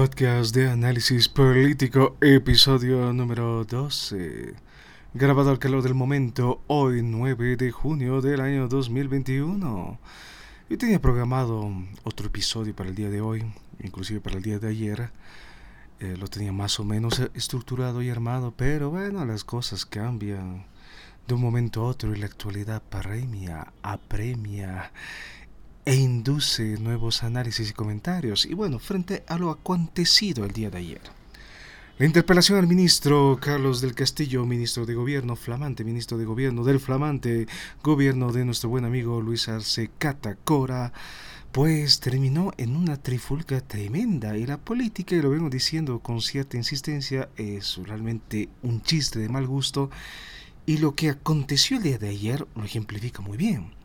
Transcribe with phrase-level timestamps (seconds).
[0.00, 4.54] podcast de análisis político, episodio número 12.
[5.12, 9.98] Grabado al calor del momento, hoy 9 de junio del año 2021.
[10.70, 11.70] Yo tenía programado
[12.02, 13.44] otro episodio para el día de hoy,
[13.82, 15.10] inclusive para el día de ayer.
[15.98, 20.64] Eh, lo tenía más o menos estructurado y armado, pero bueno, las cosas cambian
[21.28, 24.92] de un momento a otro y la actualidad premia, apremia
[25.84, 28.46] e induce nuevos análisis y comentarios.
[28.46, 31.00] Y bueno, frente a lo acontecido el día de ayer.
[32.00, 36.80] La interpelación al ministro Carlos del Castillo, ministro de Gobierno, flamante ministro de Gobierno del
[36.80, 37.46] flamante
[37.82, 40.94] gobierno de nuestro buen amigo Luis Arce Catacora,
[41.52, 46.56] pues terminó en una trifulca tremenda y la política, y lo vengo diciendo con cierta
[46.56, 49.90] insistencia, es realmente un chiste de mal gusto
[50.64, 53.79] y lo que aconteció el día de ayer lo ejemplifica muy bien.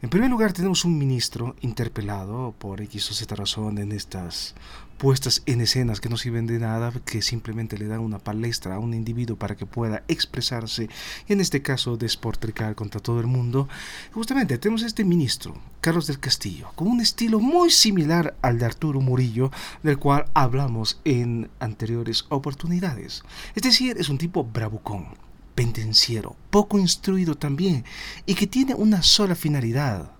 [0.00, 4.54] En primer lugar, tenemos un ministro interpelado por X o Z razón en estas
[4.96, 8.78] puestas en escenas que no sirven de nada, que simplemente le dan una palestra a
[8.78, 10.88] un individuo para que pueda expresarse
[11.26, 13.68] y en este caso desportricar contra todo el mundo.
[14.12, 19.00] Justamente tenemos este ministro, Carlos del Castillo, con un estilo muy similar al de Arturo
[19.00, 19.50] Murillo,
[19.82, 23.24] del cual hablamos en anteriores oportunidades.
[23.56, 25.27] Es decir, es un tipo bravucón
[25.58, 27.84] pendenciero, poco instruido también,
[28.26, 30.12] y que tiene una sola finalidad,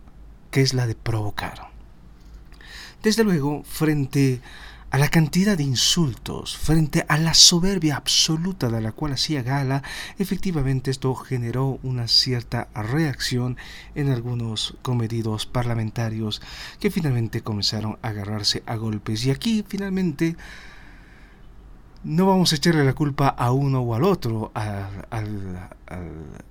[0.51, 1.69] que es la de provocar.
[3.05, 4.41] Desde luego, frente
[4.91, 9.85] a la cantidad de insultos, frente a la soberbia absoluta de la cual hacía gala,
[10.19, 13.59] efectivamente esto generó una cierta reacción
[13.95, 16.43] en algunos comedidos parlamentarios
[16.81, 19.25] que finalmente comenzaron a agarrarse a golpes.
[19.25, 20.35] Y aquí finalmente
[22.05, 25.69] no vamos a echarle la culpa a uno o al otro, al, al,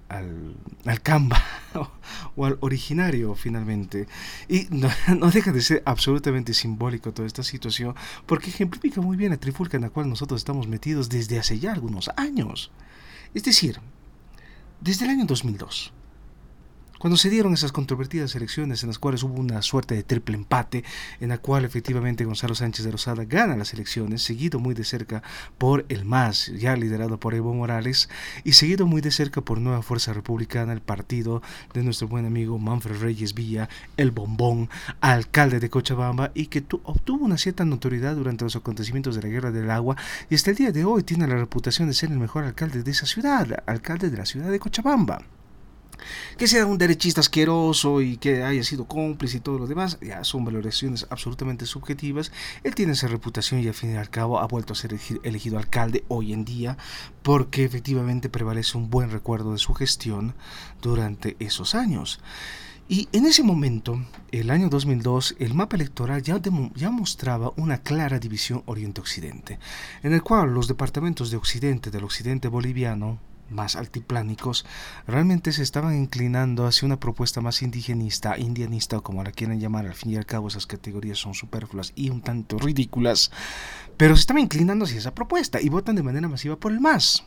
[0.09, 1.41] al, al, Canva
[2.35, 4.07] o al originario finalmente.
[4.47, 9.31] Y no, no, deja de ser absolutamente simbólico toda esta situación porque ejemplifica muy bien
[9.31, 12.71] la trifulca en la cual nosotros estamos metidos desde hace ya algunos años.
[13.33, 13.79] Es decir,
[14.81, 15.93] desde el año 2002
[16.99, 20.83] cuando se dieron esas controvertidas elecciones en las cuales hubo una suerte de triple empate,
[21.19, 25.21] en la cual efectivamente Gonzalo Sánchez de Rosada gana las elecciones, seguido muy de cerca
[25.57, 28.09] por el MAS, ya liderado por Evo Morales,
[28.43, 31.41] y seguido muy de cerca por Nueva Fuerza Republicana, el partido
[31.73, 34.69] de nuestro buen amigo Manfred Reyes Villa, el bombón,
[35.01, 39.51] alcalde de Cochabamba, y que obtuvo una cierta notoriedad durante los acontecimientos de la Guerra
[39.51, 39.95] del Agua,
[40.29, 42.91] y hasta el día de hoy tiene la reputación de ser el mejor alcalde de
[42.91, 45.36] esa ciudad, alcalde de la ciudad de Cochabamba
[46.37, 50.23] que sea un derechista asqueroso y que haya sido cómplice y todo lo demás, ya
[50.23, 52.31] son valoraciones absolutamente subjetivas.
[52.63, 55.57] Él tiene esa reputación y al fin y al cabo ha vuelto a ser elegido
[55.57, 56.77] alcalde hoy en día
[57.23, 60.33] porque efectivamente prevalece un buen recuerdo de su gestión
[60.81, 62.19] durante esos años.
[62.89, 66.39] Y en ese momento, el año 2002, el mapa electoral ya,
[66.73, 69.59] ya mostraba una clara división oriente-occidente,
[70.03, 73.19] en el cual los departamentos de occidente del occidente boliviano,
[73.49, 74.65] más altiplánicos,
[75.07, 79.85] realmente se estaban inclinando hacia una propuesta más indigenista, indianista o como la quieran llamar,
[79.85, 83.31] al fin y al cabo esas categorías son superfluas y un tanto ridículas,
[83.97, 87.23] pero se estaban inclinando hacia esa propuesta y votan de manera masiva por el MAS.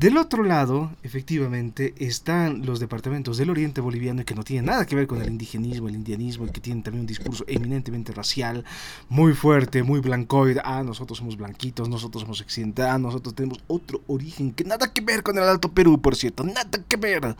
[0.00, 4.96] Del otro lado, efectivamente, están los departamentos del oriente boliviano que no tienen nada que
[4.96, 8.64] ver con el indigenismo, el indianismo, y que tienen también un discurso eminentemente racial,
[9.10, 10.62] muy fuerte, muy blancoide.
[10.64, 15.02] Ah, nosotros somos blanquitos, nosotros somos occidentales, ah, nosotros tenemos otro origen que nada que
[15.02, 17.36] ver con el Alto Perú, por cierto, nada que ver.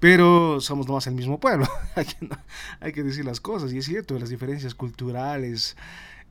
[0.00, 1.68] Pero somos nomás el mismo pueblo,
[2.80, 5.76] hay que decir las cosas, y es cierto, las diferencias culturales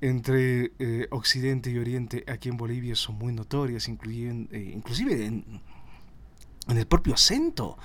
[0.02, 5.62] entre eh, Occidente y Oriente aquí en Bolivia son muy notorias, eh, inclusive en,
[6.78, 7.78] el propio acento.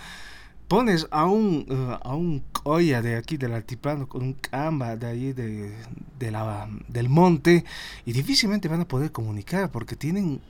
[0.69, 5.34] Pones a un, uh, a un coya de aquí del altiplano con un camba de
[5.34, 5.75] de,
[6.19, 7.65] de la, del monte
[8.06, 10.41] y difícilmente van a poder comunicar porque tienen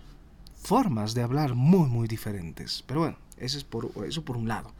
[0.62, 2.84] formas de hablar muy muy diferentes.
[2.86, 4.72] Pero bueno, eso es por, eso por un lado.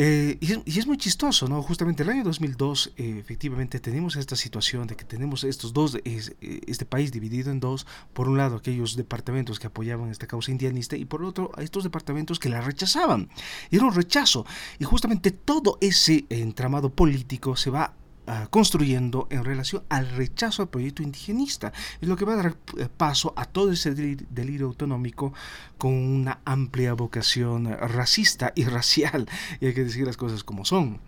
[0.00, 1.60] Eh, y, es, muy chistoso, ¿no?
[1.60, 6.20] Justamente el año 2002, eh, efectivamente, tenemos esta situación de que tenemos estos dos, eh,
[6.68, 7.84] este país dividido en dos.
[8.12, 11.82] Por un lado, aquellos departamentos que apoyaban esta causa indianista y por otro, a estos
[11.82, 13.28] departamentos que la rechazaban.
[13.70, 14.46] Y era un rechazo.
[14.78, 17.96] Y justamente todo ese entramado político se va
[18.30, 21.72] Ah, construyendo en relación al rechazo al proyecto indigenista.
[21.98, 25.32] Es lo que va a dar eh, paso a todo ese delirio autonómico
[25.78, 29.26] con una amplia vocación racista y racial.
[29.62, 31.00] Y hay que decir las cosas como son.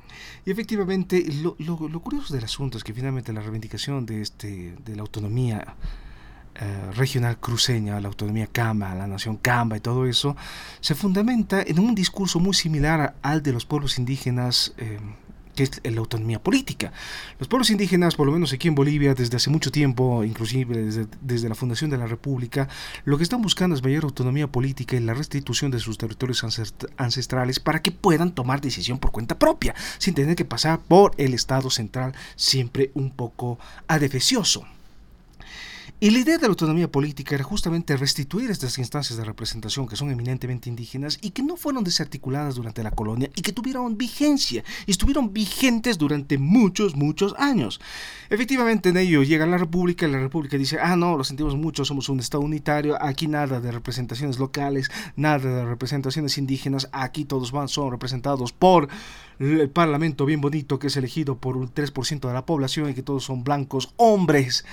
[0.46, 4.96] Y efectivamente, lo, lo, curioso del asunto es que finalmente la reivindicación de, este, de
[4.96, 5.76] la autonomía
[6.54, 10.36] eh, regional cruceña, la autonomía Camba, la nación Camba y todo eso,
[10.80, 14.98] se fundamenta en un discurso muy similar al de los pueblos indígenas eh,
[15.64, 16.92] es la autonomía política.
[17.38, 21.06] Los pueblos indígenas, por lo menos aquí en Bolivia, desde hace mucho tiempo, inclusive desde,
[21.20, 22.68] desde la fundación de la República,
[23.04, 26.44] lo que están buscando es mayor autonomía política y la restitución de sus territorios
[26.96, 31.34] ancestrales para que puedan tomar decisión por cuenta propia, sin tener que pasar por el
[31.34, 33.58] Estado central, siempre un poco
[33.88, 34.66] adefesioso.
[36.02, 39.96] Y la idea de la autonomía política era justamente restituir estas instancias de representación que
[39.96, 44.64] son eminentemente indígenas y que no fueron desarticuladas durante la colonia y que tuvieron vigencia
[44.86, 47.82] y estuvieron vigentes durante muchos, muchos años.
[48.30, 51.84] Efectivamente, en ello llega la República y la República dice, ah, no, lo sentimos mucho,
[51.84, 57.52] somos un Estado unitario, aquí nada de representaciones locales, nada de representaciones indígenas, aquí todos
[57.52, 58.88] van, son representados por
[59.40, 63.02] el Parlamento bien bonito que es elegido por un 3% de la población y que
[63.02, 64.66] todos son blancos, hombres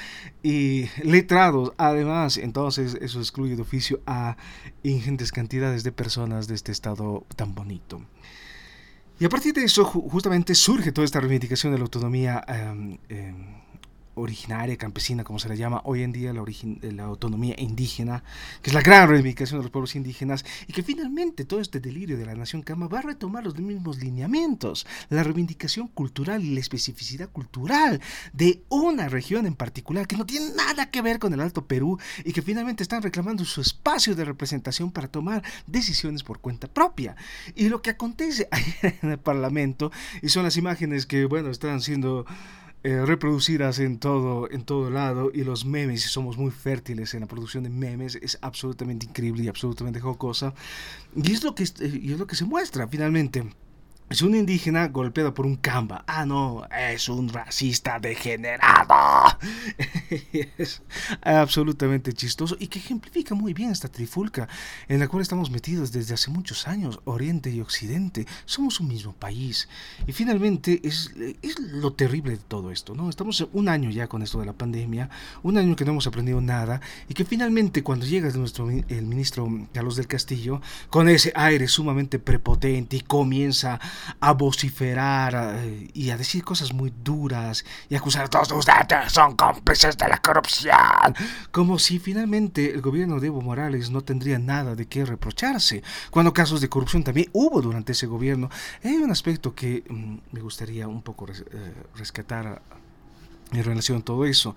[0.43, 0.87] y
[1.77, 4.37] Además, entonces eso excluye de oficio a
[4.83, 8.01] ingentes cantidades de personas de este estado tan bonito.
[9.19, 13.46] Y a partir de eso justamente surge toda esta reivindicación de la autonomía em, em,
[14.17, 16.43] originaria, campesina, como se le llama hoy en día, la,
[16.81, 18.23] la autonomía indígena,
[18.61, 22.17] que es la gran reivindicación de los pueblos indígenas, y que finalmente todo este delirio
[22.17, 26.59] de la nación Kama va a retomar los mismos lineamientos, la reivindicación cultural y la
[26.59, 28.01] especificidad cultural
[28.33, 31.99] de una región en particular que no tiene nada que ver con el Alto Perú
[32.23, 37.15] y que finalmente están reclamando su espacio de representación para tomar decisiones por cuenta propia.
[37.55, 38.49] Y lo que acontece
[39.01, 39.91] en el Parlamento,
[40.21, 42.25] y son las imágenes que, bueno, están siendo
[42.87, 47.27] eh, reproducidas en todo, en todo lado y los memes, somos muy fértiles en la
[47.27, 50.53] producción de memes, es absolutamente increíble y absolutamente jocosa.
[51.13, 53.43] Y es lo que, y es lo que se muestra finalmente.
[54.09, 56.05] Es un indígena golpeado por un camba.
[56.07, 59.37] Ah, no, es un racista degenerado.
[60.57, 60.81] es
[61.21, 64.47] absolutamente chistoso y que ejemplifica muy bien esta trifulca
[64.87, 68.25] en la cual estamos metidos desde hace muchos años, Oriente y Occidente.
[68.45, 69.67] Somos un mismo país.
[70.07, 71.11] Y finalmente es,
[71.41, 73.09] es lo terrible de todo esto, ¿no?
[73.09, 75.09] Estamos un año ya con esto de la pandemia,
[75.43, 79.49] un año que no hemos aprendido nada y que finalmente cuando llega nuestro, el ministro
[79.73, 83.81] Carlos del Castillo, con ese aire sumamente prepotente y comienza
[84.19, 85.63] a vociferar
[85.93, 90.17] y a decir cosas muy duras y acusar a todos ustedes son cómplices de la
[90.21, 91.15] corrupción.
[91.51, 96.33] Como si finalmente el gobierno de Evo Morales no tendría nada de qué reprocharse, cuando
[96.33, 98.49] casos de corrupción también hubo durante ese gobierno.
[98.83, 102.61] Hay un aspecto que mm, me gustaría un poco eh, rescatar
[103.51, 104.55] en relación a todo eso.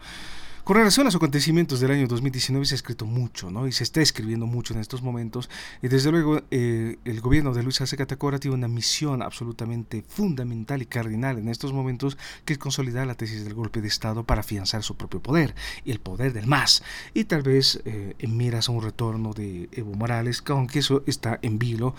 [0.71, 3.67] Con relación a los acontecimientos del año 2019 se ha escrito mucho, ¿no?
[3.67, 5.51] Y se está escribiendo mucho en estos momentos.
[5.83, 10.81] Y desde luego eh, el gobierno de Luis Arce Catacora tiene una misión absolutamente fundamental
[10.81, 14.43] y cardinal en estos momentos, que es consolidar la tesis del golpe de Estado para
[14.43, 16.85] afianzar su propio poder, y el poder del MAS.
[17.15, 21.59] Y tal vez eh, miras a un retorno de Evo Morales, aunque eso está en
[21.59, 21.97] vilo.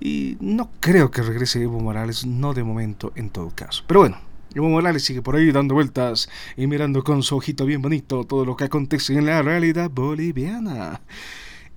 [0.00, 3.84] Y no creo que regrese Evo Morales, no de momento en todo caso.
[3.86, 4.33] Pero bueno.
[4.54, 8.44] Evo Morales sigue por ahí dando vueltas y mirando con su ojito bien bonito todo
[8.44, 11.00] lo que acontece en la realidad boliviana.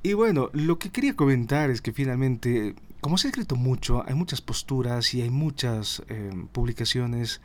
[0.04, 4.14] Y bueno, lo que quería comentar es que finalmente, como se ha escrito mucho, hay
[4.14, 7.42] muchas posturas y hay muchas eh, publicaciones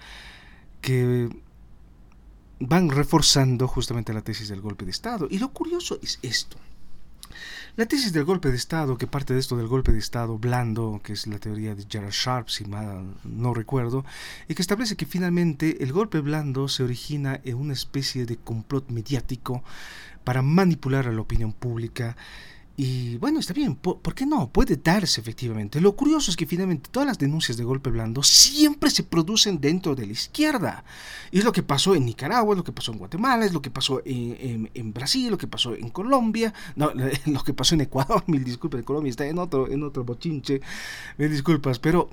[0.83, 1.31] que
[2.61, 5.27] van reforzando justamente la tesis del golpe de Estado.
[5.31, 6.57] Y lo curioso es esto.
[7.77, 11.01] La tesis del golpe de Estado, que parte de esto del golpe de Estado blando,
[11.03, 14.05] que es la teoría de Gerald Sharp, si mal no recuerdo,
[14.49, 18.91] y que establece que finalmente el golpe blando se origina en una especie de complot
[18.91, 19.65] mediático
[20.25, 22.17] para manipular a la opinión pública
[22.77, 24.49] y bueno, está bien, ¿por, qué no?
[24.49, 25.81] Puede darse efectivamente.
[25.81, 29.95] Lo curioso es que finalmente todas las denuncias de golpe blando siempre se producen dentro
[29.95, 30.85] de la izquierda.
[31.31, 33.61] Y es lo que pasó en Nicaragua, es lo que pasó en Guatemala, es lo
[33.61, 36.93] que pasó en, en, Brasil, lo que pasó en Colombia, no,
[37.27, 40.63] lo que pasó en Ecuador, mil disculpas, en Colombia está en otro, en otro bochinche,
[41.19, 42.09] mil disculpas, pero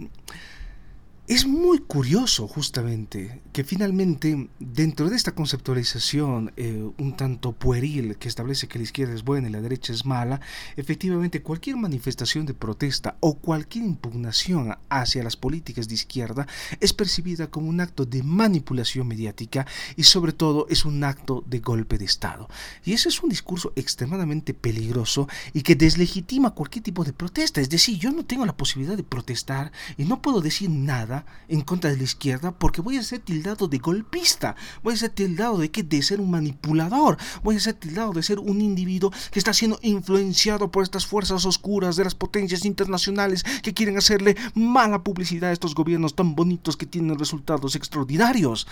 [1.30, 8.28] es muy curioso justamente que finalmente dentro de esta conceptualización eh, un tanto pueril que
[8.28, 10.42] establece que la izquierda es buena y la derecha es mala,
[10.76, 16.48] efectivamente cualquier manifestación de protesta o cualquier impugnación hacia las políticas de izquierda
[16.80, 21.60] es percibida como un acto de manipulación mediática y sobre todo es un acto de
[21.60, 22.50] golpe de Estado.
[22.84, 27.62] Y ese es un discurso extremadamente peligroso y que deslegitima cualquier tipo de protesta.
[27.62, 31.62] Es decir, yo no tengo la posibilidad de protestar y no puedo decir nada en
[31.62, 35.58] contra de la izquierda porque voy a ser tildado de golpista, voy a ser tildado
[35.58, 39.40] de que de ser un manipulador, voy a ser tildado de ser un individuo que
[39.40, 45.04] está siendo influenciado por estas fuerzas oscuras de las potencias internacionales que quieren hacerle mala
[45.04, 48.68] publicidad a estos gobiernos tan bonitos que tienen resultados extraordinarios.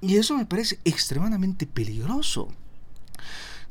[0.00, 2.48] Y eso me parece extremadamente peligroso.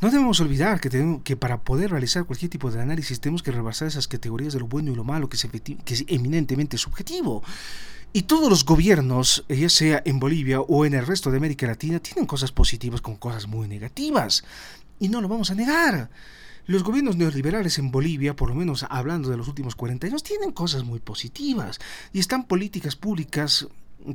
[0.01, 3.51] No debemos olvidar que, tenemos, que para poder realizar cualquier tipo de análisis tenemos que
[3.51, 5.47] rebasar esas categorías de lo bueno y lo malo que es,
[5.85, 7.41] que es eminentemente subjetivo.
[8.15, 11.99] Y todos los gobiernos, ya sea en Bolivia o en el resto de América Latina,
[11.99, 14.43] tienen cosas positivas con cosas muy negativas.
[14.99, 16.11] Y no lo vamos a negar.
[16.67, 20.51] Los gobiernos neoliberales en Bolivia, por lo menos hablando de los últimos 40 años, tienen
[20.51, 21.79] cosas muy positivas
[22.13, 23.67] y están políticas públicas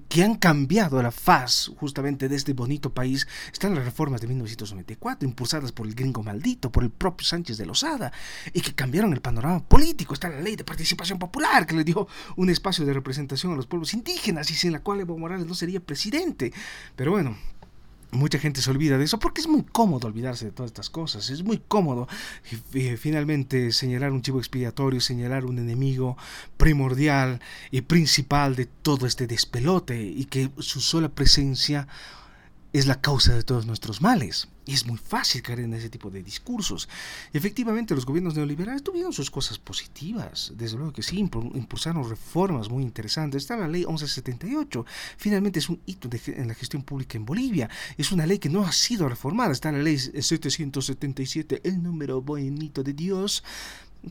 [0.09, 5.27] que han cambiado la faz justamente de este bonito país están las reformas de 1994,
[5.27, 8.13] impulsadas por el gringo maldito, por el propio Sánchez de Lozada,
[8.53, 10.15] y que cambiaron el panorama político.
[10.15, 12.07] Está la ley de participación popular, que le dio
[12.37, 15.55] un espacio de representación a los pueblos indígenas y sin la cual Evo Morales no
[15.55, 16.53] sería presidente.
[16.95, 17.37] Pero bueno,
[18.11, 21.29] Mucha gente se olvida de eso porque es muy cómodo olvidarse de todas estas cosas.
[21.29, 22.09] Es muy cómodo
[22.73, 26.17] eh, finalmente señalar un chivo expiatorio, señalar un enemigo
[26.57, 31.87] primordial y principal de todo este despelote y que su sola presencia
[32.73, 34.49] es la causa de todos nuestros males.
[34.67, 36.91] Y es muy fácil caer en ese tipo de discursos.
[37.33, 40.53] Efectivamente, los gobiernos neoliberales tuvieron sus cosas positivas.
[40.57, 43.43] Desde luego que sí, impulsaron reformas muy interesantes.
[43.43, 44.85] Está la ley 1178.
[45.17, 47.71] Finalmente es un hito en la gestión pública en Bolivia.
[47.97, 49.53] Es una ley que no ha sido reformada.
[49.53, 53.43] Está la ley 777, el número bonito de Dios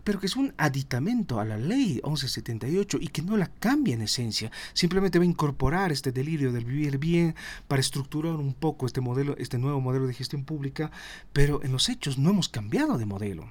[0.04, 4.02] pero que es un aditamento a la ley 1178 y que no la cambia en
[4.02, 7.36] esencia, simplemente va a incorporar este delirio del vivir bien
[7.68, 10.92] para estructurar un poco este modelo, este nuevo modelo de gestión pública,
[11.34, 13.50] pero en los hechos no hemos cambiado de modelo.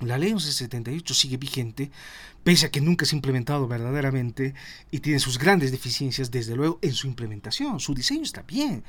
[0.00, 1.90] La ley 1178 sigue vigente,
[2.44, 4.54] pese a que nunca se ha implementado verdaderamente
[4.90, 7.80] y tiene sus grandes deficiencias, desde luego, en su implementación.
[7.80, 8.84] Su diseño está bien,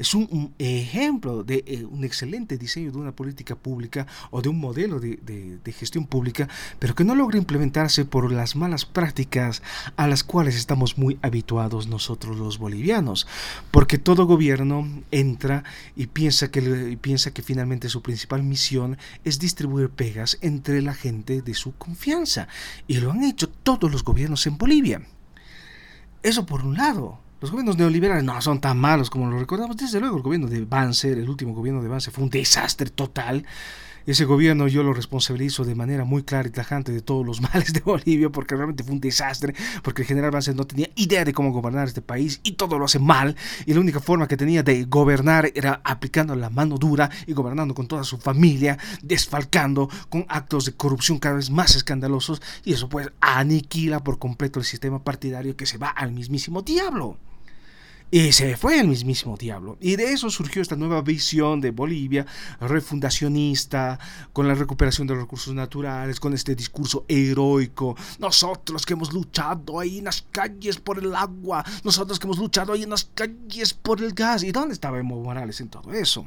[0.00, 4.58] es un, ejemplo de eh, un excelente diseño de una política pública o de un
[4.58, 5.18] modelo de,
[5.62, 9.62] de, gestión pública, pero que no logra implementarse por las malas prácticas
[9.96, 13.26] a las cuales estamos muy habituados nosotros los bolivianos,
[13.70, 15.64] porque todo gobierno entra
[15.94, 21.42] y piensa que, piensa que finalmente su principal misión es distribuir pegas entre la gente
[21.42, 22.48] de su confianza,
[22.88, 25.02] y lo han hecho todos los gobiernos en Bolivia.
[26.22, 27.20] Eso por un lado.
[27.40, 29.74] Los gobiernos neoliberales no son tan malos como lo recordamos.
[29.74, 33.46] Desde luego, el gobierno de Banzer, el último gobierno de Banzer, fue un desastre total.
[34.04, 37.72] Ese gobierno yo lo responsabilizo de manera muy clara y tajante de todos los males
[37.72, 41.32] de Bolivia, porque realmente fue un desastre, porque el general Banzer no tenía idea de
[41.32, 43.34] cómo gobernar este país y todo lo hace mal.
[43.64, 47.74] Y la única forma que tenía de gobernar era aplicando la mano dura y gobernando
[47.74, 52.42] con toda su familia, desfalcando con actos de corrupción cada vez más escandalosos.
[52.66, 57.16] Y eso pues aniquila por completo el sistema partidario que se va al mismísimo diablo.
[58.12, 59.76] Y se fue el mismísimo diablo.
[59.80, 62.26] Y de eso surgió esta nueva visión de Bolivia,
[62.60, 64.00] refundacionista,
[64.32, 67.96] con la recuperación de los recursos naturales, con este discurso heroico.
[68.18, 72.72] Nosotros que hemos luchado ahí en las calles por el agua, nosotros que hemos luchado
[72.72, 74.42] ahí en las calles por el gas.
[74.42, 76.26] ¿Y dónde estaba Evo Morales en todo eso?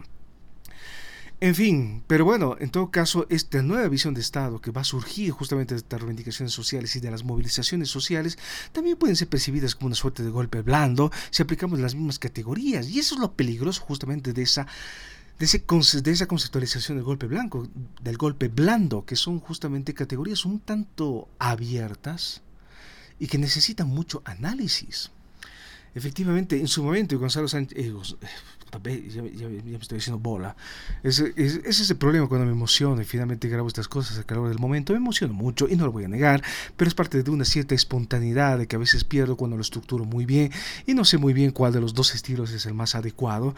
[1.44, 4.86] En fin, pero bueno, en todo caso, esta nueva visión de Estado que va a
[4.86, 8.38] surgir justamente de estas reivindicaciones sociales y de las movilizaciones sociales,
[8.72, 12.88] también pueden ser percibidas como una suerte de golpe blando si aplicamos las mismas categorías.
[12.88, 14.68] Y eso es lo peligroso justamente de esa,
[15.38, 17.68] de, esa conceptualización del golpe blanco,
[18.02, 22.42] del golpe blando, que son justamente categorías un tanto abiertas
[23.20, 25.12] y que necesitan mucho análisis.
[25.96, 27.94] Efectivamente, en su momento, Gonzalo Sánchez, eh,
[29.10, 30.56] ya, me estoy diciendo bola.
[31.04, 34.60] Es, es el problema cuando me emociono y finalmente grabo estas cosas al calor del
[34.60, 34.94] momento.
[34.94, 36.42] Me emociono mucho y no lo voy a negar,
[36.76, 40.26] pero es parte de una cierta espontaneidad que a veces pierdo cuando lo estructuro muy
[40.26, 40.52] bien
[40.88, 43.56] y no sé muy bien cuál de los dos estilos es el más adecuado.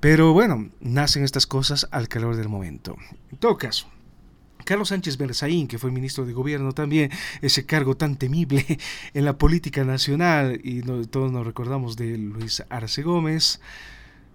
[0.00, 2.96] Pero bueno, nacen estas cosas al calor del momento.
[3.32, 3.88] En todo caso.
[4.64, 7.10] Carlos Sánchez Berzaín, que fue ministro de Gobierno también,
[7.42, 8.64] ese cargo tan temible
[9.14, 13.60] en la política nacional, y todos nos recordamos de Luis Arce Gómez,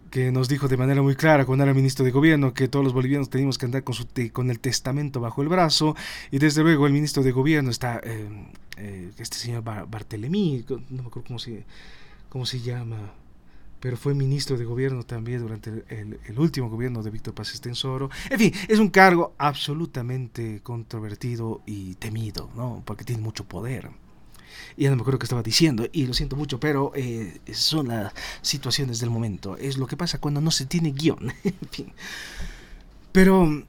[0.09, 2.93] que nos dijo de manera muy clara cuando era ministro de gobierno que todos los
[2.93, 5.95] bolivianos teníamos que andar con, su con el testamento bajo el brazo
[6.31, 8.27] y desde luego el ministro de gobierno está eh,
[8.77, 11.65] eh, este señor Bartelemí, no me acuerdo cómo se,
[12.29, 13.13] cómo se llama,
[13.79, 18.09] pero fue ministro de gobierno también durante el, el último gobierno de Víctor Paz Estensoro.
[18.29, 22.83] En fin, es un cargo absolutamente controvertido y temido, ¿no?
[22.86, 23.89] porque tiene mucho poder.
[24.75, 27.89] Y ya no me acuerdo qué estaba diciendo, y lo siento mucho, pero eh, son
[27.89, 29.57] las situaciones del momento.
[29.57, 31.33] Es lo que pasa cuando no se tiene guion.
[31.43, 31.93] en fin.
[33.12, 33.65] Pero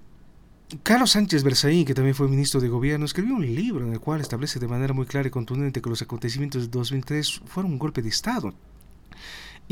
[0.83, 4.21] Carlos Sánchez Berzaín, que también fue ministro de gobierno, escribió un libro en el cual
[4.21, 8.03] establece de manera muy clara y contundente que los acontecimientos de 2003 fueron un golpe
[8.03, 8.55] de Estado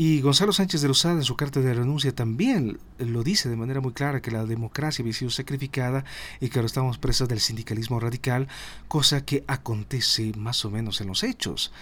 [0.01, 3.81] y Gonzalo Sánchez de Lozada en su carta de renuncia también lo dice de manera
[3.81, 6.05] muy clara que la democracia había sido sacrificada
[6.39, 8.47] y que ahora estamos presas del sindicalismo radical,
[8.87, 11.73] cosa que acontece más o menos en los hechos.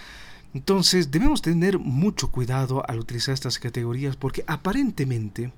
[0.52, 5.52] Entonces debemos tener mucho cuidado al utilizar estas categorías porque aparentemente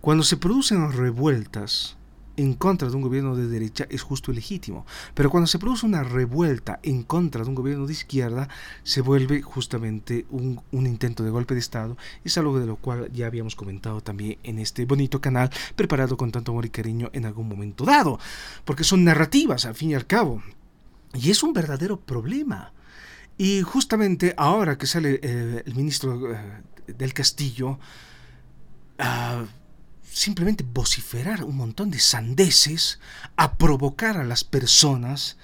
[0.00, 1.96] cuando se producen revueltas
[2.36, 4.86] en contra de un gobierno de derecha es justo y legítimo.
[5.14, 8.48] Pero cuando se produce una revuelta en contra de un gobierno de izquierda,
[8.82, 11.96] se vuelve justamente un, intento de golpe de Estado.
[12.24, 16.32] Es algo de lo cual ya habíamos comentado también en este bonito canal, preparado con
[16.32, 18.18] tanto amor y cariño en algún momento dado.
[18.64, 20.42] Porque son narrativas, al fin y al cabo.
[21.14, 22.72] Y es un verdadero problema.
[23.36, 27.78] Y justamente ahora que sale eh, el ministro eh, del Castillo,
[28.98, 29.44] a
[30.14, 33.00] simplemente vociferar un montón de sandeces,
[33.36, 35.36] a provocar a las personas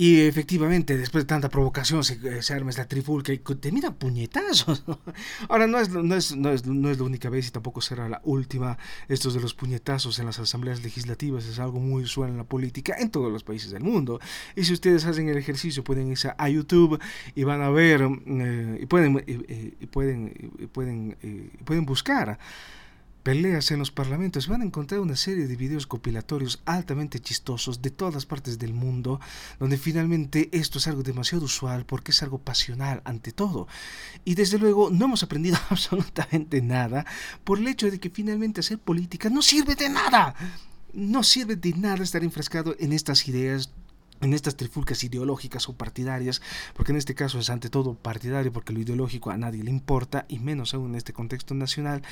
[0.00, 4.82] y efectivamente, después de tanta provocación, se, eh, arma esta trifulca y te mira puñetazos.
[5.50, 8.08] Ahora, no es, no, es, no, es, no es la única vez y tampoco será
[8.08, 8.78] la última.
[9.08, 12.96] Estos de los puñetazos en las asambleas legislativas es algo muy usual en la política
[12.98, 14.20] en todos los países del mundo.
[14.56, 16.98] Y si ustedes hacen el ejercicio, pueden irse a YouTube
[17.34, 22.38] y van a ver, eh, y pueden, y pueden, pueden, pueden buscar
[23.22, 27.90] peleas en los parlamentos, van a encontrar una serie de videos compilatorios altamente chistosos de
[27.90, 29.20] todas partes del mundo,
[29.58, 33.68] donde finalmente esto es algo demasiado usual porque es algo pasional ante todo.
[34.24, 37.04] Y desde luego no hemos aprendido absolutamente nada
[37.44, 40.34] por el hecho de que finalmente hacer política no sirve de nada.
[40.92, 43.70] No sirve de nada estar enfrascado en estas ideas
[44.20, 46.42] en estas trifulcas ideológicas o partidarias,
[46.74, 50.26] porque en este caso es ante todo partidario, porque lo ideológico a nadie le importa,
[50.28, 52.02] y menos aún en este contexto nacional,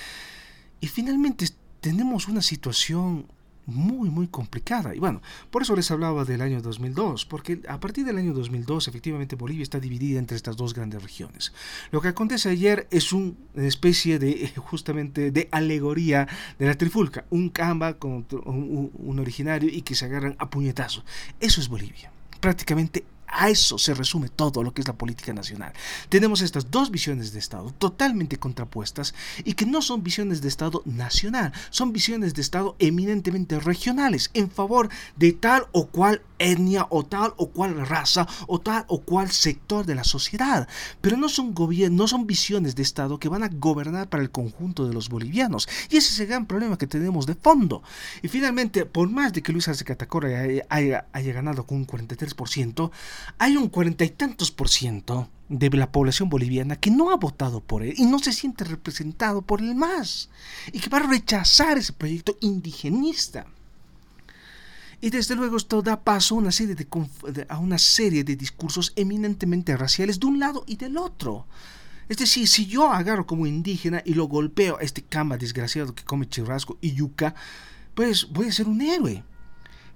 [0.80, 1.46] y finalmente
[1.80, 3.26] tenemos una situación
[3.68, 4.94] muy, muy complicada.
[4.94, 5.20] Y bueno,
[5.50, 9.62] por eso les hablaba del año 2002, porque a partir del año 2002 efectivamente Bolivia
[9.62, 11.52] está dividida entre estas dos grandes regiones.
[11.90, 16.26] Lo que acontece ayer es una especie de, justamente, de alegoría
[16.58, 21.04] de la trifulca, un camba con un, un originario y que se agarran a puñetazos.
[21.38, 22.10] Eso es Bolivia.
[22.40, 25.72] Prácticamente a eso se resume todo lo que es la política nacional.
[26.08, 30.82] Tenemos estas dos visiones de Estado totalmente contrapuestas y que no son visiones de Estado
[30.84, 37.04] nacional, son visiones de Estado eminentemente regionales en favor de tal o cual etnia o
[37.04, 40.68] tal o cual raza o tal o cual sector de la sociedad.
[41.00, 41.54] Pero no son,
[41.92, 45.68] no son visiones de Estado que van a gobernar para el conjunto de los bolivianos.
[45.90, 47.82] Y ese es el gran problema que tenemos de fondo.
[48.22, 50.28] Y finalmente, por más de que Luis Arce Catacora
[50.68, 52.90] haya, haya ganado con un 43%,
[53.38, 57.60] hay un cuarenta y tantos por ciento de la población boliviana que no ha votado
[57.60, 60.28] por él y no se siente representado por el MAS
[60.72, 63.46] y que va a rechazar ese proyecto indigenista.
[65.00, 66.86] Y desde luego esto da paso a una serie de,
[67.48, 71.46] a una serie de discursos eminentemente raciales de un lado y del otro.
[72.08, 76.04] Es decir, si yo agarro como indígena y lo golpeo a este cama desgraciado que
[76.04, 77.34] come churrasco y yuca,
[77.94, 79.22] pues voy a ser un héroe.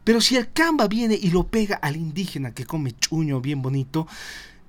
[0.05, 4.07] Pero si el camba viene y lo pega al indígena que come chuño bien bonito,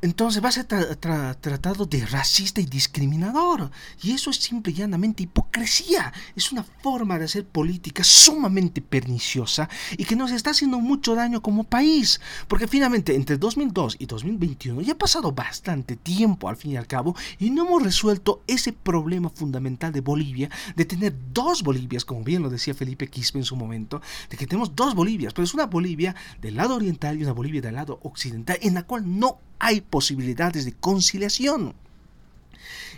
[0.04, 3.72] entonces va a ser tratado de racista y discriminador.
[4.02, 6.12] Y eso es simple y llanamente hipocresía.
[6.36, 11.42] Es una forma de hacer política sumamente perniciosa y que nos está haciendo mucho daño
[11.42, 12.20] como país.
[12.50, 16.86] Porque finalmente entre 2002 y 2021 ya ha pasado bastante tiempo al fin y al
[16.86, 22.26] cabo y no hemos resuelto ese problema fundamental de Bolivia, de tener dos Bolivias, como
[22.26, 25.54] bien lo decía Felipe Quispe en su momento, de que tenemos dos Bolivias, pero es
[25.54, 29.40] una Bolivia del lado oriental y una Bolivia del lado occidental, en la cual no
[29.64, 31.74] hay posibilidades de conciliación.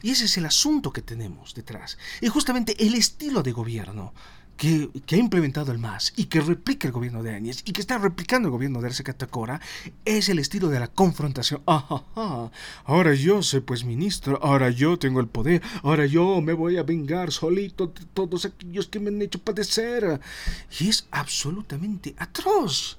[0.01, 1.97] Y ese es el asunto que tenemos detrás.
[2.21, 4.13] Y justamente el estilo de gobierno
[4.57, 7.97] que, ha implementado el MAS y que replica el gobierno de Áñez y que está
[7.97, 9.59] replicando el gobierno de Arce Catacora
[10.05, 11.61] es el estilo de la confrontación.
[11.65, 16.83] Ahora yo soy pues ministro, ahora yo tengo el poder, ahora yo me voy a
[16.83, 20.19] vengar solito de todos aquellos que me han hecho padecer.
[20.79, 22.97] Y es absolutamente atroz.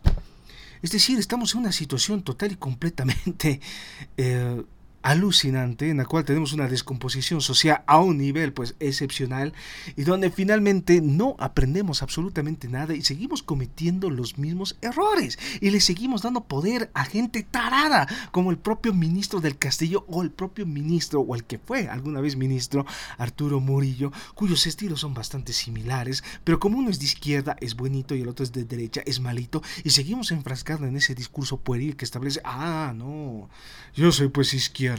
[0.83, 3.61] Es decir, estamos en una situación total y completamente
[4.17, 4.63] eh,
[5.07, 9.53] alucinante en la cual tenemos una descomposición social a un nivel pues excepcional
[9.95, 15.81] y donde finalmente no aprendemos absolutamente nada y seguimos cometiendo los mismos errores y le
[15.81, 20.67] seguimos dando poder a gente tarada como el propio ministro del Castillo o el propio
[20.67, 22.85] ministro o el que fue alguna vez ministro
[23.17, 28.17] Arturo Murillo cuyos estilos son bastante similares pero como uno es de izquierda es buenito
[28.17, 31.95] y el otro es de derecha es malito y seguimos enfrascados en ese discurso pueril
[31.95, 33.49] que establece ah no
[33.95, 34.96] yo soy pues izquierda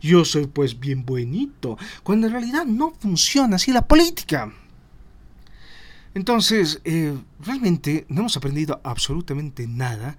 [0.00, 4.52] yo soy pues bien buenito, cuando en realidad no funciona así la política.
[6.14, 10.16] Entonces, eh, realmente no hemos aprendido absolutamente nada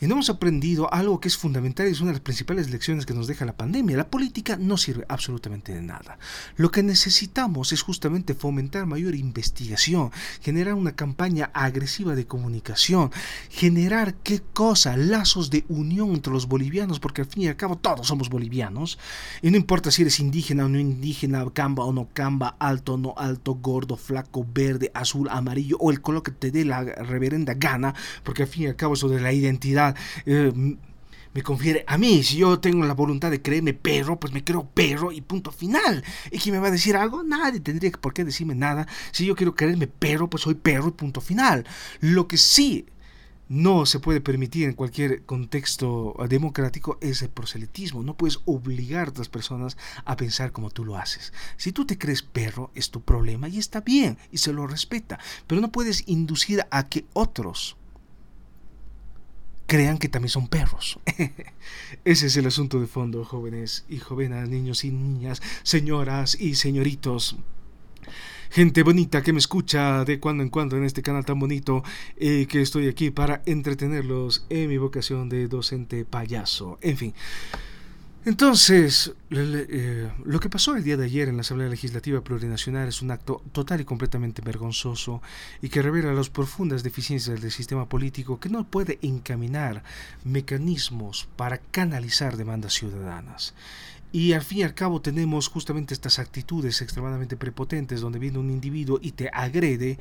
[0.00, 3.06] y no hemos aprendido algo que es fundamental y es una de las principales lecciones
[3.06, 3.96] que nos deja la pandemia.
[3.96, 6.18] La política no sirve absolutamente de nada.
[6.56, 13.12] Lo que necesitamos es justamente fomentar mayor investigación, generar una campaña agresiva de comunicación,
[13.48, 17.76] generar qué cosa, lazos de unión entre los bolivianos, porque al fin y al cabo
[17.76, 18.98] todos somos bolivianos.
[19.40, 22.98] Y no importa si eres indígena o no indígena, camba o no camba, alto o
[22.98, 27.54] no alto, gordo, flaco, verde, azul, amarillo o el color que te dé la reverenda
[27.54, 29.96] gana, porque al fin y al cabo eso de la identidad...
[30.26, 30.52] Eh,
[31.34, 32.22] me confiere a mí.
[32.22, 36.04] Si yo tengo la voluntad de creerme perro, pues me creo perro y punto final.
[36.30, 37.22] ¿Y quién me va a decir algo?
[37.22, 38.86] Nadie tendría por qué decirme nada.
[39.12, 41.66] Si yo quiero creerme perro, pues soy perro y punto final.
[42.00, 42.86] Lo que sí
[43.48, 48.02] no se puede permitir en cualquier contexto democrático es el proselitismo.
[48.02, 51.32] No puedes obligar a otras personas a pensar como tú lo haces.
[51.56, 55.18] Si tú te crees perro, es tu problema y está bien y se lo respeta.
[55.46, 57.76] Pero no puedes inducir a que otros
[59.66, 60.98] crean que también son perros.
[62.04, 67.36] Ese es el asunto de fondo, jóvenes y jóvenes, niños y niñas, señoras y señoritos.
[68.52, 71.82] Gente bonita que me escucha de cuando en cuando en este canal tan bonito,
[72.18, 76.78] eh, que estoy aquí para entretenerlos en mi vocación de docente payaso.
[76.82, 77.14] En fin.
[78.26, 83.00] Entonces, eh, lo que pasó el día de ayer en la Asamblea Legislativa Plurinacional es
[83.00, 85.22] un acto total y completamente vergonzoso
[85.62, 89.82] y que revela las profundas deficiencias del sistema político que no puede encaminar
[90.24, 93.54] mecanismos para canalizar demandas ciudadanas.
[94.12, 98.50] Y al fin y al cabo tenemos justamente estas actitudes extremadamente prepotentes donde viene un
[98.50, 99.98] individuo y te agrede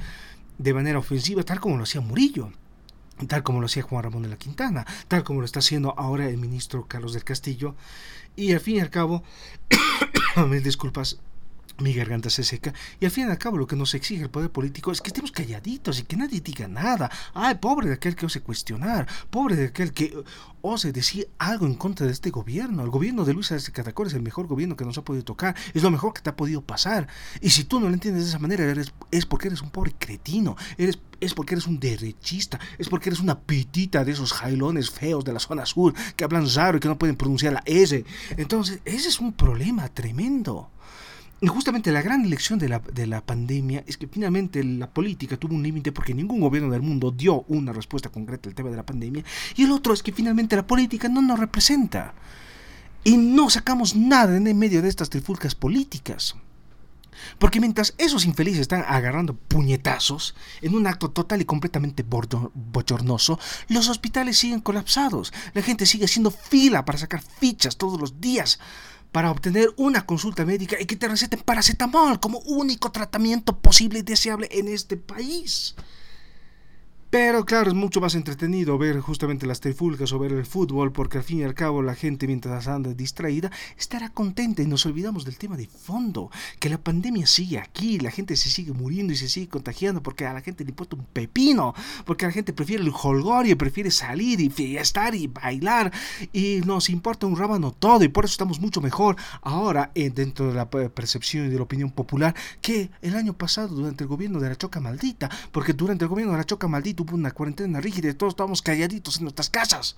[0.58, 2.52] de manera ofensiva, tal como lo hacía Murillo
[3.28, 6.28] tal como lo hacía Juan Ramón de la Quintana, tal como lo está haciendo ahora
[6.28, 7.76] el ministro Carlos del Castillo.
[8.36, 9.24] Y al fin y al cabo,
[10.50, 11.20] mis disculpas,
[11.82, 14.30] mi garganta se seca y al fin y al cabo lo que nos exige el
[14.30, 17.10] poder político es que estemos calladitos y que nadie diga nada.
[17.34, 20.14] Ay, pobre de aquel que ose cuestionar, pobre de aquel que
[20.62, 22.84] ose decir algo en contra de este gobierno.
[22.84, 25.56] El gobierno de Luis Arce Catacor es el mejor gobierno que nos ha podido tocar,
[25.74, 27.08] es lo mejor que te ha podido pasar.
[27.42, 29.94] Y si tú no lo entiendes de esa manera, eres, es porque eres un pobre
[29.98, 34.92] cretino, eres, es porque eres un derechista, es porque eres una pitita de esos jailones
[34.92, 38.04] feos de la zona sur que hablan raro y que no pueden pronunciar la S.
[38.38, 40.70] Entonces, ese es un problema tremendo.
[41.44, 45.38] Y justamente la gran lección de la, de la, pandemia es que finalmente la política
[45.38, 48.76] tuvo un límite porque ningún gobierno del mundo dio una respuesta concreta al tema de
[48.76, 49.24] la pandemia.
[49.56, 52.14] Y el otro es que finalmente la política no nos representa.
[53.04, 56.36] Y no sacamos nada en medio de estas trifulcas políticas.
[57.40, 63.90] Porque mientras esos infelices están agarrando puñetazos en un acto total y completamente bochornoso, los
[63.90, 65.34] hospitales siguen colapsados.
[65.54, 68.60] La gente sigue haciendo fila para sacar fichas todos los días
[69.12, 74.04] para obtener una consulta médica y que te receten paracetamol como único tratamiento posible y
[74.04, 75.76] deseable en este país.
[77.12, 81.18] Pero claro, es mucho más entretenido ver justamente las trifulcas o ver el fútbol, porque
[81.18, 85.26] al fin y al cabo la gente mientras anda distraída estará contenta y nos olvidamos
[85.26, 89.18] del tema de fondo, que la pandemia sigue aquí, la gente se sigue muriendo y
[89.18, 92.82] se sigue contagiando porque a la gente le importa un pepino, porque la gente prefiere
[92.82, 95.92] el holgorio, prefiere salir y estar y bailar
[96.32, 100.48] y nos importa un rábano todo y por eso estamos mucho mejor ahora eh, dentro
[100.48, 104.40] de la percepción y de la opinión popular que el año pasado durante el gobierno
[104.40, 107.82] de la choca maldita, porque durante el gobierno de la choca maldita hubo una cuarentena
[107.82, 109.96] rígida y todos estábamos calladitos en nuestras casas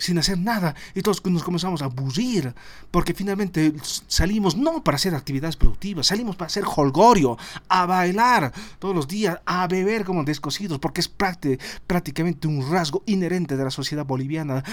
[0.00, 2.54] sin hacer nada y todos nos comenzamos a aburrir
[2.90, 3.72] porque finalmente
[4.06, 7.36] salimos no para hacer actividades productivas, salimos para hacer holgorio,
[7.68, 13.56] a bailar todos los días, a beber como descosidos porque es prácticamente un rasgo inherente
[13.56, 14.64] de la sociedad boliviana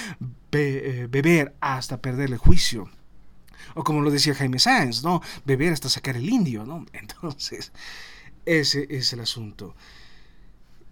[0.51, 2.89] eh, beber hasta perder el juicio.
[3.75, 5.21] O como lo decía Jaime Sáenz, ¿no?
[5.45, 6.63] Beber hasta sacar el indio.
[6.93, 7.71] Entonces,
[8.45, 9.75] ese es el asunto.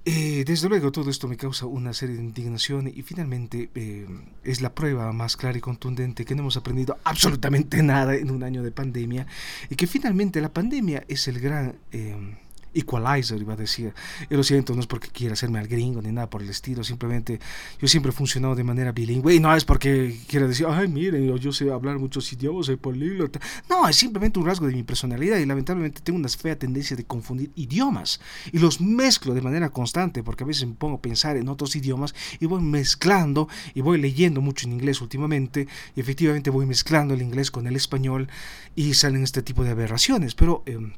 [0.07, 4.05] Eh, desde luego todo esto me causa una serie de indignación y finalmente eh,
[4.43, 8.43] es la prueba más clara y contundente que no hemos aprendido absolutamente nada en un
[8.43, 9.25] año de pandemia
[9.67, 11.75] y que finalmente la pandemia es el gran...
[11.91, 12.37] Eh,
[12.75, 13.93] equalizer, iba a decir.
[14.29, 16.83] Y lo siento, no es porque quiera hacerme al gringo ni nada por el estilo,
[16.83, 17.39] simplemente
[17.79, 21.35] yo siempre he funcionado de manera bilingüe y no es porque quiera decir, ay, miren,
[21.37, 23.39] yo, sé hablar muchos idiomas, soy políglota.
[23.69, 27.05] No, es simplemente un rasgo de mi personalidad y lamentablemente tengo una fea tendencia de
[27.05, 28.19] confundir idiomas
[28.51, 31.75] y los mezclo de manera constante porque a veces me pongo a pensar en otros
[31.75, 37.13] idiomas y voy mezclando y voy leyendo mucho en inglés últimamente y efectivamente voy mezclando
[37.13, 38.27] el inglés con el español
[38.75, 40.63] y salen este tipo de aberraciones, pero...
[40.65, 40.93] Em,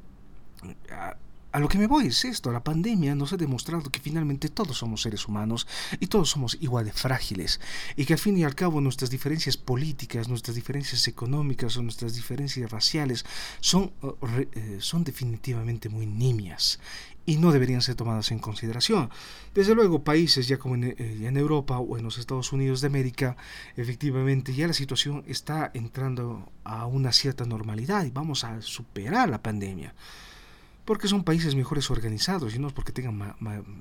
[1.52, 4.78] a lo que me voy es esto, la pandemia nos ha demostrado que finalmente todos
[4.78, 5.68] somos seres humanos
[6.00, 7.60] y todos somos igual de frágiles
[7.96, 12.16] y que al fin y al cabo nuestras diferencias políticas, nuestras diferencias económicas o nuestras
[12.16, 13.26] diferencias raciales
[13.60, 13.94] son,
[14.54, 16.80] eh, son definitivamente muy nimias
[17.26, 19.10] y no deberían ser tomadas en consideración.
[19.54, 22.88] Desde luego, países ya como en, eh, en, Europa o en los Estados Unidos de
[22.88, 23.36] América,
[23.76, 29.42] efectivamente ya la situación está entrando a una cierta normalidad y vamos a superar la
[29.42, 29.94] pandemia
[30.88, 33.36] porque son países mejores organizados y no es porque tengan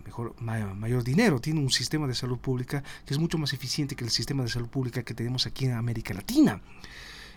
[0.05, 1.40] mejor, mayor dinero.
[1.40, 4.49] Tienen un sistema de salud pública que es mucho más eficiente que el sistema de
[4.49, 6.61] salud pública que tenemos aquí en América Latina.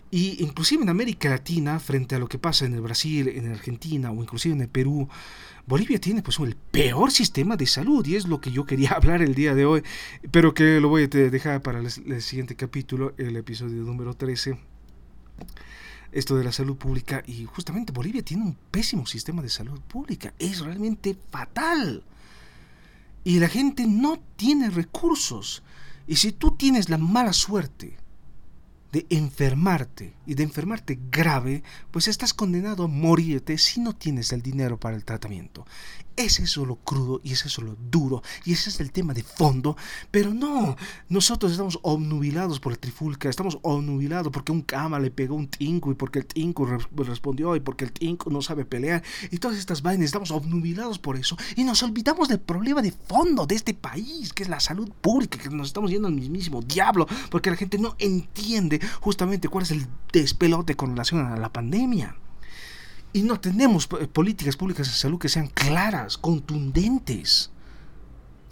[0.10, 4.10] Y inclusive en América Latina, frente a lo que pasa en el Brasil, en Argentina
[4.10, 5.08] o inclusive en el Perú,
[5.67, 9.21] Bolivia tiene pues el peor sistema de salud y es lo que yo quería hablar
[9.21, 9.84] el día de hoy,
[10.32, 14.58] pero que lo voy a dejar para el, siguiente capítulo, el episodio número 13
[16.12, 20.34] esto de la salud pública y justamente Bolivia tiene un pésimo sistema de salud pública,
[20.39, 22.04] es realmente fatal.
[23.24, 25.62] Y la gente no tiene recursos.
[26.08, 27.98] Y si tú tienes la mala suerte
[28.91, 34.41] de enfermarte y de enfermarte grave, pues estás condenado a morirte si no tienes el
[34.41, 35.65] dinero para el tratamiento.
[36.15, 39.24] Es eso lo crudo y es eso lo duro y ese es el tema de
[39.24, 39.78] fondo.
[40.12, 40.76] Pero no,
[41.08, 45.91] nosotros estamos obnubilados por el trifulca, estamos obnubilados porque un cama le pegó un tinco
[45.91, 49.82] y porque el tinco respondió y porque el tinco no sabe pelear y todas estas
[49.82, 54.34] vainas, estamos obnubilados por eso y nos olvidamos del problema de fondo de este país,
[54.34, 57.78] que es la salud pública, que nos estamos yendo al mismísimo diablo porque la gente
[57.78, 62.15] no entiende justamente cuál es el despelote con relación a la pandemia.
[63.12, 67.52] Y no tenemos políticas públicas de salud que sean claras, contundentes.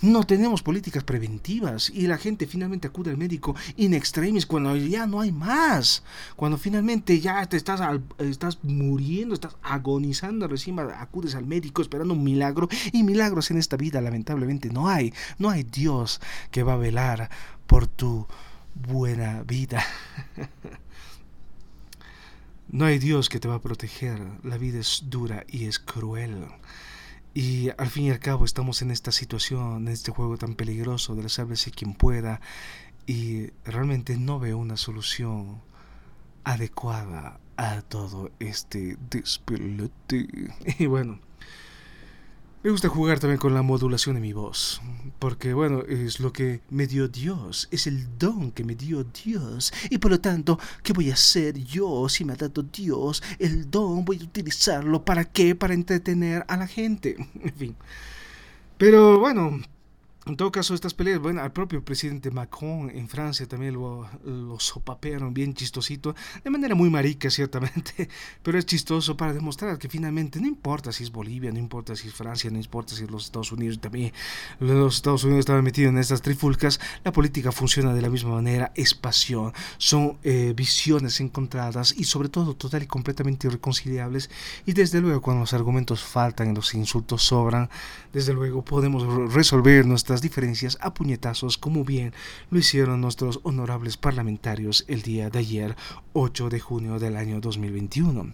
[0.02, 5.08] No tenemos políticas preventivas y la gente finalmente acude al médico in extremis cuando ya
[5.08, 6.04] no hay más.
[6.36, 7.82] Cuando finalmente ya te estás,
[8.20, 13.76] estás muriendo, estás agonizando, recién acudes al médico esperando un milagro y milagros en esta
[13.76, 15.14] vida lamentablemente no hay.
[15.40, 17.32] No hay Dios que va a velar
[17.66, 18.28] por tu
[18.76, 19.84] buena vida.
[22.70, 24.20] No hay Dios que te va a proteger.
[24.44, 26.48] La vida es dura y es cruel.
[27.34, 31.16] Y al fin y al cabo estamos en esta situación, en este juego tan peligroso
[31.16, 32.42] de sálvese quien pueda.
[33.06, 35.62] Y realmente no veo una solución
[36.44, 40.28] adecuada a todo este despelote.
[40.80, 41.20] Y bueno,
[42.68, 44.82] me gusta jugar también con la modulación de mi voz,
[45.20, 49.72] porque bueno, es lo que me dio Dios, es el don que me dio Dios,
[49.90, 53.72] y por lo tanto, ¿qué voy a hacer yo si me ha dado Dios el
[53.72, 54.04] don?
[54.04, 55.56] Voy a utilizarlo para qué?
[55.56, 57.76] Para entretener a la gente, en fin.
[58.78, 59.62] Pero bueno,
[60.30, 64.60] en todo caso, estas peleas, bueno, al propio presidente Macron en Francia también lo, lo
[64.60, 68.10] sopapearon bien chistosito, de manera muy marica, ciertamente,
[68.44, 72.08] pero es chistoso para demostrar que finalmente no importa si es Bolivia, no importa si
[72.08, 74.12] es Francia, no importa si es los Estados Unidos, también
[74.60, 78.72] los Estados Unidos estaban metidos en estas trifulcas, la política funciona de la misma manera,
[78.76, 84.30] es pasión, son eh, visiones encontradas y sobre todo total y completamente irreconciliables,
[84.66, 87.70] y desde luego cuando los argumentos faltan y los insultos sobran,
[88.14, 92.14] desde luego podemos resolver nuestras diferencias a puñetazos como bien
[92.50, 95.76] lo hicieron nuestros honorables parlamentarios el día de ayer,
[96.14, 98.34] 8 de junio del año 2021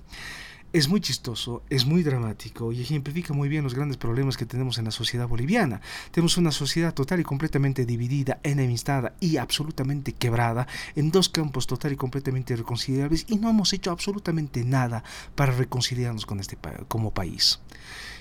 [0.73, 4.79] es muy chistoso, es muy dramático y ejemplifica muy bien los grandes problemas que tenemos
[4.79, 5.81] en la sociedad boliviana.
[6.09, 11.93] Tenemos una sociedad total y completamente dividida, enemistada y absolutamente quebrada en dos campos total
[11.93, 15.03] y completamente irreconciliables y no hemos hecho absolutamente nada
[15.35, 17.59] para reconciliarnos con este como país.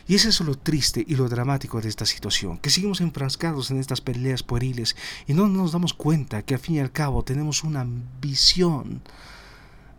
[0.08, 3.78] Y es eso lo triste y lo dramático de esta situación, que seguimos enfrascados en
[3.78, 7.64] estas peleas pueriles y no nos damos cuenta que al fin y al cabo tenemos
[7.64, 7.86] una
[8.20, 9.02] visión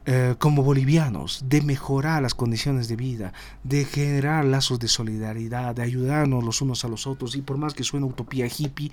[0.05, 5.81] eh, como bolivianos, de mejorar las condiciones de vida, de generar lazos de solidaridad, de
[5.81, 8.91] ayudarnos los unos a los otros, y por más que suene utopía hippie,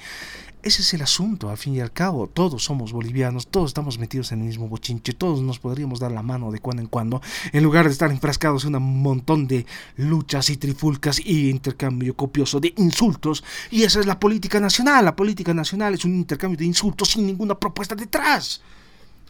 [0.63, 4.31] ese es el asunto, al fin y al cabo, todos somos bolivianos, todos estamos metidos
[4.31, 7.65] en el mismo bochinche, todos nos podríamos dar la mano de cuando en cuando, en
[7.65, 12.73] lugar de estar enfrascados en un montón de luchas y trifulcas y intercambio copioso de
[12.77, 17.09] insultos, y esa es la política nacional, la política nacional es un intercambio de insultos
[17.09, 18.61] sin ninguna propuesta detrás.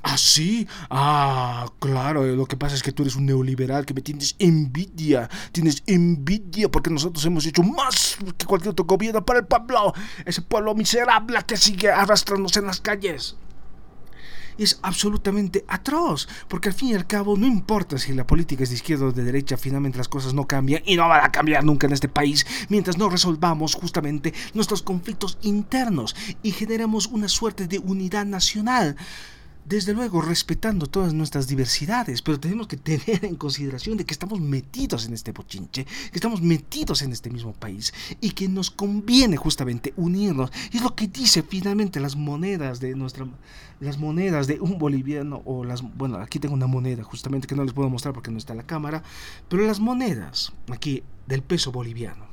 [0.02, 0.66] ¿Ah, sí?
[0.88, 5.28] Ah, claro, lo que pasa es que tú eres un neoliberal, que me tienes envidia,
[5.52, 9.92] tienes envidia porque nosotros hemos hecho más que cualquier otro gobierno para el pueblo,
[10.24, 13.36] ese pueblo miserable que sigue arrastrándose en las calles.
[14.56, 18.70] Es absolutamente atroz, porque al fin y al cabo no importa si la política es
[18.70, 21.62] de izquierda o de derecha, finalmente las cosas no cambian y no van a cambiar
[21.62, 27.68] nunca en este país mientras no resolvamos justamente nuestros conflictos internos y generemos una suerte
[27.68, 28.96] de unidad nacional
[29.64, 34.40] desde luego respetando todas nuestras diversidades, pero tenemos que tener en consideración de que estamos
[34.40, 39.36] metidos en este bochinche, que estamos metidos en este mismo país y que nos conviene
[39.36, 40.50] justamente unirnos.
[40.72, 43.26] Y es lo que dice finalmente las monedas de nuestra
[43.80, 47.64] las monedas de un boliviano o las bueno, aquí tengo una moneda justamente que no
[47.64, 49.02] les puedo mostrar porque no está la cámara,
[49.48, 52.28] pero las monedas aquí del peso boliviano.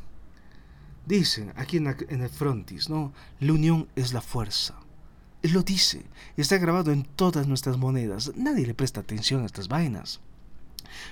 [1.05, 3.13] Dicen aquí en, en el frontis, ¿no?
[3.39, 4.75] La unión es la fuerza.
[5.43, 6.03] Lo dice,
[6.35, 8.31] está grabado en todas nuestras monedas.
[8.35, 10.19] Nadie le presta atención a estas vainas.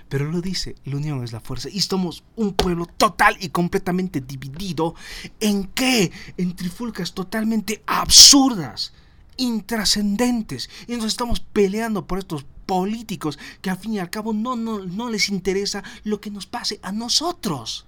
[0.10, 1.70] Pero lo dice, la unión es la fuerza.
[1.70, 4.96] Y somos un pueblo total y completamente dividido.
[5.40, 6.12] ¿En qué?
[6.38, 8.94] En trifulcas totalmente absurdas.
[9.38, 14.56] intrascendentes y nos estamos peleando por estos políticos que al fin y al cabo no,
[14.56, 17.86] no, no les interesa lo que nos pase a nosotros.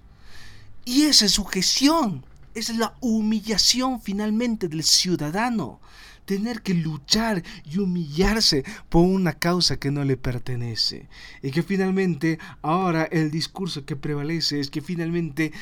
[0.84, 2.24] Y esa es su gestión,
[2.58, 5.80] es la humillación finalmente del ciudadano
[6.28, 11.08] tener que luchar y humillarse por una causa que no le pertenece.
[11.42, 15.52] Y que finalmente ahora el discurso que prevalece es que finalmente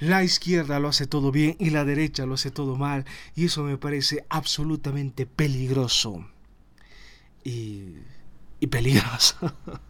[0.00, 3.04] la izquierda lo hace todo bien y la derecha lo hace todo mal.
[3.36, 6.26] Y eso me parece absolutamente peligroso.
[7.44, 7.94] Y,
[8.58, 9.36] y peligroso.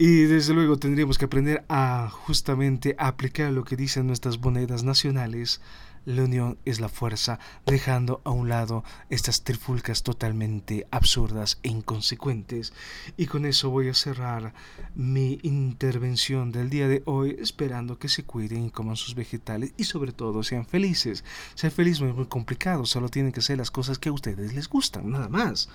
[0.00, 5.60] Y desde luego tendríamos que aprender a justamente aplicar lo que dicen nuestras monedas nacionales
[6.08, 12.72] la unión es la fuerza, dejando a un lado estas trifulcas totalmente absurdas e inconsecuentes.
[13.18, 14.54] Y con eso voy a cerrar
[14.94, 19.84] mi intervención del día de hoy, esperando que se cuiden y coman sus vegetales y
[19.84, 21.24] sobre todo sean felices.
[21.54, 24.54] Ser feliz no es muy complicado, solo tienen que hacer las cosas que a ustedes
[24.54, 25.68] les gustan, nada más.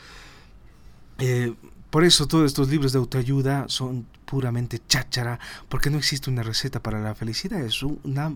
[1.20, 1.54] Eh,
[1.92, 6.82] por eso todos estos libros de autoayuda son puramente cháchara, porque no existe una receta
[6.82, 8.34] para la felicidad, es una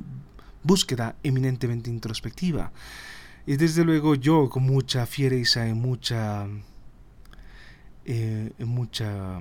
[0.64, 2.72] búsqueda eminentemente introspectiva.
[3.46, 6.48] Y desde luego yo con mucha fiereza y mucha,
[8.06, 9.40] eh, mucha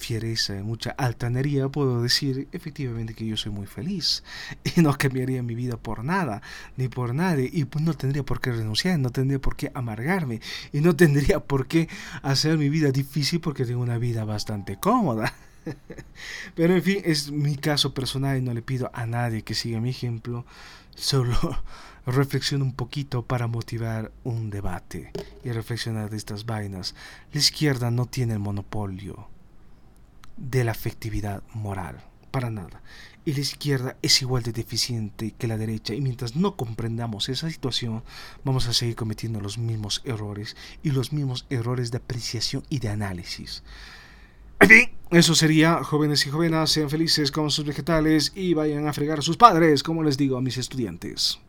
[0.00, 4.24] fiereza y mucha altanería puedo decir efectivamente que yo soy muy feliz
[4.76, 6.42] y no cambiaría mi vida por nada
[6.76, 10.40] ni por nadie y no tendría por qué renunciar, no tendría por qué amargarme
[10.72, 11.88] y no tendría por qué
[12.22, 15.34] hacer mi vida difícil porque tengo una vida bastante cómoda.
[16.54, 19.80] Pero en fin, es mi caso personal y no le pido a nadie que siga
[19.80, 20.44] mi ejemplo.
[20.94, 21.36] Solo
[22.06, 25.12] reflexiono un poquito para motivar un debate
[25.44, 26.94] y reflexionar de estas vainas.
[27.32, 29.28] La izquierda no tiene el monopolio
[30.36, 32.82] de la afectividad moral, para nada.
[33.24, 37.50] Y la izquierda es igual de deficiente que la derecha y mientras no comprendamos esa
[37.50, 38.02] situación
[38.44, 42.88] vamos a seguir cometiendo los mismos errores y los mismos errores de apreciación y de
[42.88, 43.62] análisis.
[44.60, 48.92] En fin, eso sería, jóvenes y jóvenes, sean felices con sus vegetales y vayan a
[48.92, 51.40] fregar a sus padres, como les digo a mis estudiantes.